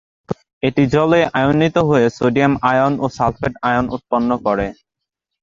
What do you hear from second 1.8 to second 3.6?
হয়ে sodium ion ও sulphate